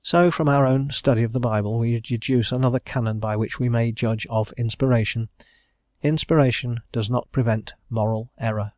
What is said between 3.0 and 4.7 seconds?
by which we may judge of